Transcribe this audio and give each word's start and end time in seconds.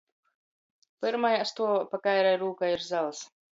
Pyrmajā 1.03 1.45
stuovā 1.51 1.77
pa 1.93 2.01
kairai 2.09 2.35
rūkai 2.47 2.73
ir 2.79 2.89
zals. 2.91 3.25